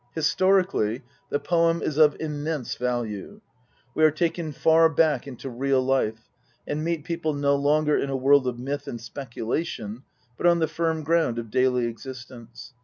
[0.15, 3.39] Historically, the poem is of immense value.
[3.93, 6.27] We are taken far back into real life,
[6.65, 10.01] and meet people no longer in a world of myth and speculation,
[10.37, 12.73] but on the firm ground of daily existence.